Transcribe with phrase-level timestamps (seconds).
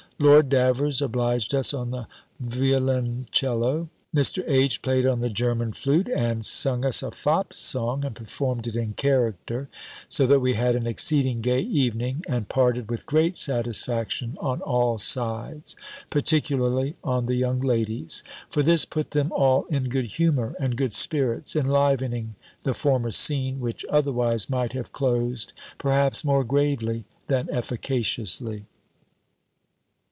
[0.19, 2.05] Lord Davers obliged us on the
[2.39, 4.43] violincello: Mr.
[4.45, 4.83] H.
[4.83, 8.93] played on the German flute, and sung us a fop's song, and performed it in
[8.93, 9.67] character;
[10.07, 14.99] so that we had an exceeding gay evening, and parted with great satisfaction on all
[14.99, 15.75] sides,
[16.11, 20.93] particularly on the young ladies; for this put them all in good humour, and good
[20.93, 28.65] spirits, enlivening the former scene, which otherwise might have closed, perhaps more gravely than efficaciously.